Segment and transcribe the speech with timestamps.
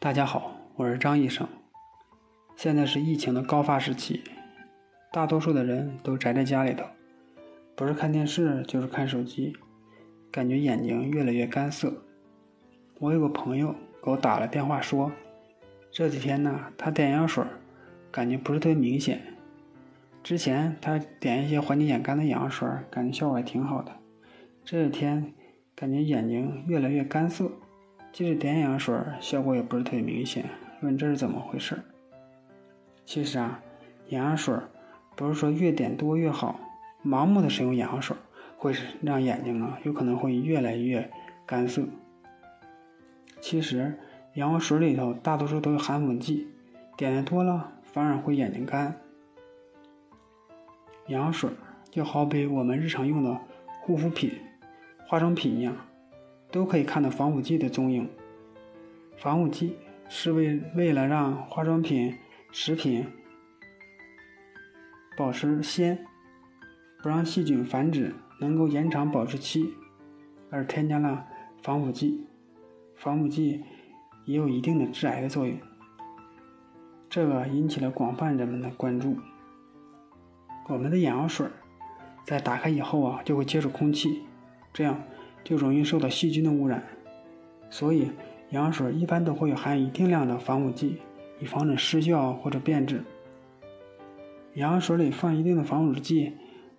[0.00, 1.44] 大家好，我是张医生。
[2.54, 4.22] 现在是疫情的高发时期，
[5.10, 6.84] 大多数的人都宅在家里头，
[7.74, 9.56] 不是看电视就是看手机，
[10.30, 11.92] 感觉眼睛越来越干涩。
[13.00, 15.10] 我有个朋友给我打了电话说，
[15.90, 17.44] 这几天呢，他点眼药水，
[18.12, 19.20] 感觉不是特别明显。
[20.22, 23.90] 之前他点一些缓解眼干的眼药水，感觉效果还挺好的。
[24.64, 25.34] 这几天
[25.74, 27.50] 感觉眼睛越来越干涩。
[28.18, 30.44] 即使点眼药水，效果也不是特别明显。
[30.80, 31.78] 问这是怎么回事？
[33.06, 33.62] 其实啊，
[34.08, 34.56] 眼药水
[35.14, 36.58] 不是说越点多越好。
[37.04, 38.16] 盲目的使用眼药水，
[38.56, 41.08] 会让眼睛啊有可能会越来越
[41.46, 41.84] 干涩。
[43.40, 43.96] 其实
[44.34, 46.48] 眼药水里头大多数都有含粉剂，
[46.96, 48.96] 点的多了反而会眼睛干。
[51.06, 51.48] 眼药水
[51.88, 53.38] 就好比我们日常用的
[53.82, 54.32] 护肤品、
[55.06, 55.76] 化妆品一样。
[56.50, 58.08] 都可以看到防腐剂的踪影。
[59.16, 59.76] 防腐剂
[60.08, 62.16] 是为为了让化妆品、
[62.52, 63.06] 食品
[65.16, 66.06] 保持鲜，
[67.02, 69.74] 不让细菌繁殖，能够延长保质期，
[70.50, 71.26] 而添加了
[71.62, 72.26] 防腐剂。
[72.96, 73.62] 防腐剂
[74.24, 75.56] 也有一定的致癌的作用，
[77.08, 79.16] 这个引起了广泛人们的关注。
[80.68, 81.46] 我们的眼药水
[82.24, 84.22] 在打开以后啊，就会接触空气，
[84.72, 85.00] 这样。
[85.44, 86.82] 就容易受到细菌的污染，
[87.70, 88.10] 所以
[88.50, 90.98] 眼药水一般都会有含一定量的防腐剂，
[91.40, 93.02] 以防止失效或者变质。
[94.54, 96.32] 眼药水里放一定的防腐剂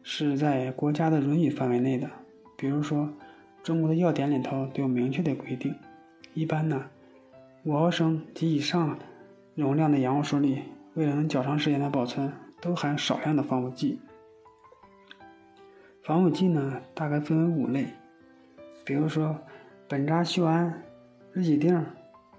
[0.03, 2.09] 是在国家的允许范围内的，
[2.57, 3.09] 比如说
[3.63, 5.73] 中国的药典里头都有明确的规定。
[6.33, 6.85] 一般呢，
[7.63, 8.97] 五毫升及以上
[9.55, 10.59] 容量的眼药水里，
[10.95, 13.99] 为了能较长时间的保存，都含少量的防腐剂。
[16.03, 17.85] 防腐剂呢，大概分为五类。
[18.83, 19.39] 比如说，
[19.87, 20.81] 苯扎溴胺、
[21.33, 21.85] 日己定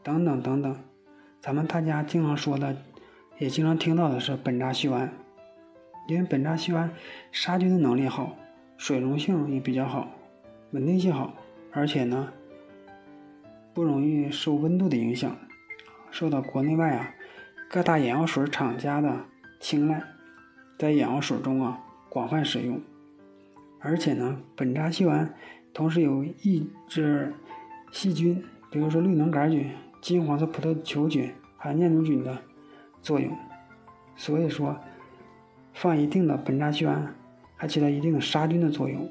[0.03, 0.77] 等等等等，
[1.41, 2.77] 咱们大家经常说的，
[3.39, 5.13] 也经常听到的是苯扎溴胺，
[6.09, 6.91] 因为苯扎溴胺
[7.31, 8.37] 杀菌的能力好，
[8.77, 10.09] 水溶性也比较好，
[10.73, 11.35] 稳定性好，
[11.71, 12.33] 而且呢，
[13.73, 15.37] 不容易受温度的影响，
[16.11, 17.15] 受到国内外啊
[17.69, 19.25] 各大眼药水厂家的
[19.61, 20.03] 青睐，
[20.79, 21.79] 在眼药水中啊
[22.09, 22.81] 广泛使用，
[23.79, 25.33] 而且呢，苯扎溴胺。
[25.73, 27.33] 同时有抑制
[27.93, 29.71] 细菌，比如说绿脓杆菌、
[30.01, 32.37] 金黄色葡萄球菌、还有念珠菌的
[33.01, 33.31] 作用。
[34.17, 34.77] 所以说，
[35.73, 37.15] 放一定的苯扎溴胺
[37.57, 39.11] 还起到一定的杀菌的作用。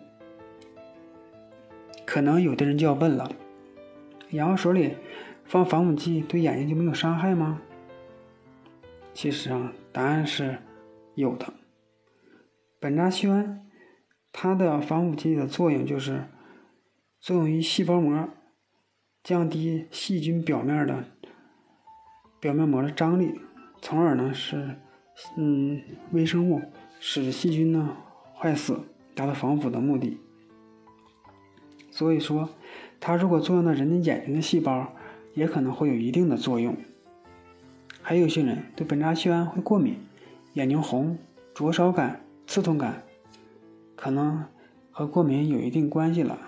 [2.06, 3.32] 可能有的人就要问了：
[4.32, 4.96] 眼药水里
[5.46, 7.62] 放防腐剂对眼睛就没有伤害吗？
[9.14, 10.58] 其实啊，答案是
[11.16, 11.54] 有的。
[12.82, 13.66] 苯扎溴胺
[14.32, 16.26] 它的防腐剂的作用就是。
[17.20, 18.30] 作用于细胞膜，
[19.22, 21.04] 降低细菌表面的
[22.40, 23.42] 表面膜的张力，
[23.82, 24.78] 从而呢使
[25.36, 25.82] 嗯
[26.14, 26.62] 微生物
[27.02, 27.98] 使细菌呢
[28.34, 28.80] 坏死，
[29.14, 30.18] 达到防腐的目的。
[31.92, 32.50] 所以说，
[33.02, 34.94] 它如果作用到人的眼睛的细胞，
[35.34, 36.78] 也可能会有一定的作用。
[38.02, 39.98] 还有些人对苯扎溴胺会过敏，
[40.54, 41.18] 眼睛红、
[41.54, 43.04] 灼烧感、刺痛感，
[43.98, 44.46] 可能
[44.90, 46.40] 和过敏有一定关系了。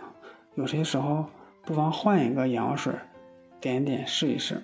[0.55, 1.27] 有些时候
[1.63, 2.93] 不妨换一个眼药水，
[3.59, 4.61] 点一点试一试。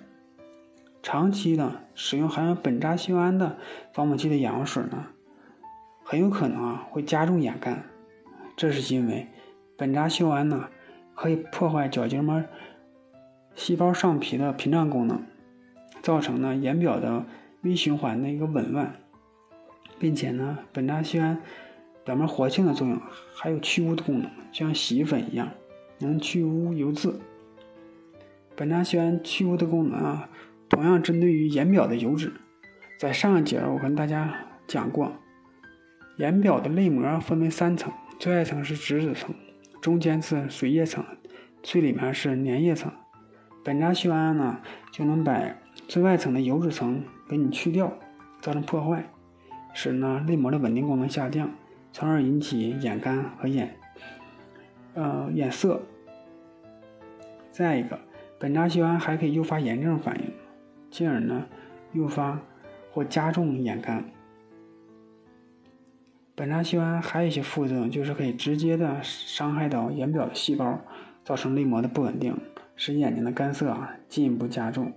[1.02, 3.56] 长期的使用含有苯扎溴胺的
[3.94, 5.06] 防腐剂的眼药水呢，
[6.04, 7.84] 很有可能啊会加重眼干。
[8.56, 9.28] 这是因为
[9.78, 10.68] 苯扎溴胺呢
[11.14, 12.44] 可以破坏角结膜
[13.54, 15.22] 细胞上皮的屏障功能，
[16.02, 17.24] 造成呢眼表的
[17.62, 18.94] 微循环的一个紊乱，
[19.98, 21.40] 并且呢苯扎溴胺
[22.04, 23.00] 表面活性的作用
[23.34, 25.48] 还有去污的功能，就像洗衣粉一样。
[25.98, 27.20] 能去污油渍。
[28.56, 30.28] 苯扎溴胺去污的功能啊，
[30.68, 32.32] 同样针对于眼表的油脂。
[32.98, 34.34] 在上一节我跟大家
[34.66, 35.12] 讲过，
[36.16, 39.32] 眼表的泪膜分为三层，最外层是脂质层，
[39.80, 41.04] 中间是水液层，
[41.62, 42.90] 最里面是粘液层。
[43.64, 44.60] 苯扎溴胺呢，
[44.90, 45.40] 就能把
[45.86, 47.92] 最外层的油脂层给你去掉，
[48.40, 49.08] 造成破坏，
[49.72, 51.48] 使呢泪膜的稳定功能下降，
[51.92, 53.76] 从而引起眼干和眼。
[54.98, 55.80] 呃，眼涩。
[57.52, 57.96] 再一个，
[58.40, 60.32] 苯扎西胺还可以诱发炎症反应，
[60.90, 61.46] 进而呢
[61.92, 62.40] 诱发
[62.90, 64.04] 或加重眼干。
[66.36, 70.80] 苯扎西胺还有一些副作用，就是可以直接的伤害到眼表的细胞，
[71.22, 72.36] 造成泪膜的不稳定，
[72.74, 74.92] 使眼睛的干涩啊进一步加重。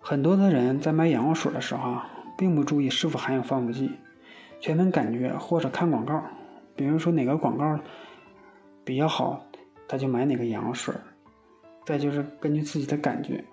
[0.00, 3.92] 很多的人在买眼药水的时候啊，并不注意是否含有防腐剂。
[4.62, 6.22] 全凭感觉或者看广告，
[6.76, 7.80] 比如说哪个广告
[8.84, 9.44] 比较好，
[9.88, 10.94] 他就买哪个眼药水。
[11.84, 13.44] 再就是根据自己的感觉。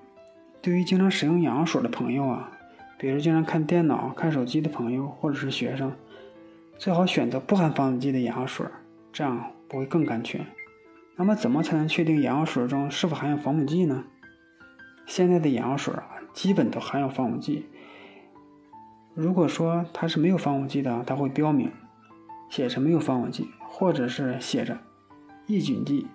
[0.62, 2.52] 对于经常使用眼药水的朋友啊，
[3.00, 5.92] 比如经常看电脑、看手机的朋友，或者是学生，
[6.78, 8.64] 最好选择不含防腐剂的眼药水，
[9.12, 10.46] 这样不会更安全。
[11.16, 14.04] 那么，怎么才能确定眼药水中是否含有防腐剂呢？
[15.08, 17.66] 现在的眼药水啊，基本都含有防腐剂。
[19.22, 21.70] 如果说它是没有防腐剂的，它会标明
[22.50, 24.78] 写着没有防腐剂，或者是写着
[25.46, 26.08] 抑菌剂，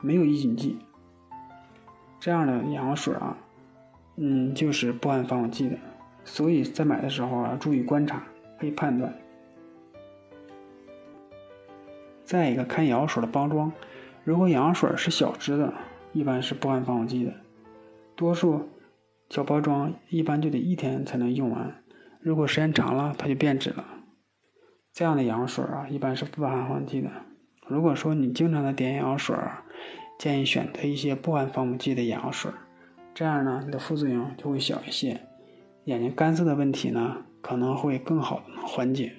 [0.00, 0.78] 没有抑菌剂。
[2.18, 3.36] 这样的眼药水啊，
[4.16, 5.76] 嗯，就是不含防腐剂的。
[6.24, 8.22] 所以在买的时候啊，注意观察，
[8.58, 9.14] 可以判断。
[12.24, 13.70] 再一个，看眼药水的包装，
[14.24, 15.74] 如果眼药水是小支的，
[16.14, 17.34] 一般是不含防腐剂的。
[18.16, 18.70] 多数
[19.28, 21.82] 小包装一般就得一天才能用完，
[22.20, 23.84] 如果时间长了，它就变质了。
[24.92, 27.10] 这样的眼药水啊，一般是不含防腐剂的。
[27.66, 29.34] 如果说你经常的点眼药水，
[30.18, 32.50] 建议选择一些不含防腐剂的眼药水，
[33.14, 35.20] 这样呢，你的副作用就会小一些，
[35.84, 39.12] 眼睛干涩的问题呢，可能会更好缓解。